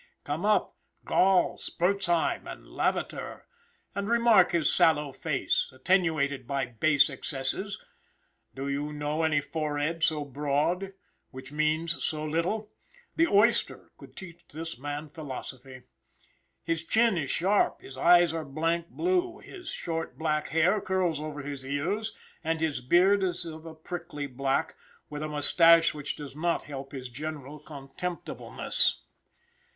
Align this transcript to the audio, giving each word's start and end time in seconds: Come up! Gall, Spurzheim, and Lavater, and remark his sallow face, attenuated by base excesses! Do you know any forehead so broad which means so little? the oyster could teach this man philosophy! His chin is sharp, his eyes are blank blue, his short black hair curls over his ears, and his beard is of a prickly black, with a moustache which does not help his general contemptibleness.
Come 0.23 0.47
up! 0.47 0.77
Gall, 1.05 1.59
Spurzheim, 1.59 2.47
and 2.47 2.65
Lavater, 2.65 3.43
and 3.93 4.09
remark 4.09 4.51
his 4.51 4.73
sallow 4.73 5.11
face, 5.11 5.69
attenuated 5.71 6.47
by 6.47 6.65
base 6.65 7.07
excesses! 7.07 7.77
Do 8.55 8.67
you 8.67 8.91
know 8.93 9.21
any 9.21 9.41
forehead 9.41 10.01
so 10.03 10.25
broad 10.25 10.93
which 11.29 11.51
means 11.51 12.03
so 12.03 12.25
little? 12.25 12.71
the 13.15 13.27
oyster 13.27 13.91
could 13.95 14.15
teach 14.15 14.41
this 14.47 14.79
man 14.79 15.07
philosophy! 15.07 15.83
His 16.63 16.83
chin 16.83 17.15
is 17.15 17.29
sharp, 17.29 17.81
his 17.81 17.95
eyes 17.95 18.33
are 18.33 18.43
blank 18.43 18.89
blue, 18.89 19.37
his 19.37 19.69
short 19.69 20.17
black 20.17 20.47
hair 20.47 20.81
curls 20.81 21.19
over 21.21 21.43
his 21.43 21.63
ears, 21.63 22.11
and 22.43 22.59
his 22.59 22.81
beard 22.81 23.21
is 23.21 23.45
of 23.45 23.67
a 23.67 23.75
prickly 23.75 24.25
black, 24.25 24.73
with 25.11 25.21
a 25.21 25.27
moustache 25.27 25.93
which 25.93 26.15
does 26.15 26.35
not 26.35 26.63
help 26.63 26.91
his 26.91 27.07
general 27.07 27.59
contemptibleness. 27.59 29.01